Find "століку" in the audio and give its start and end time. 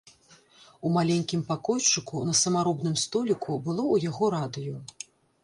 3.03-3.59